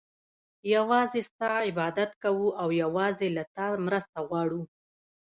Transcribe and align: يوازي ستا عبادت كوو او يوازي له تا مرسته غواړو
يوازي 0.65 1.21
ستا 1.29 1.45
عبادت 1.63 2.11
كوو 2.21 2.49
او 2.61 2.67
يوازي 2.81 3.27
له 3.35 3.43
تا 3.55 3.65
مرسته 3.85 4.19
غواړو 4.27 4.61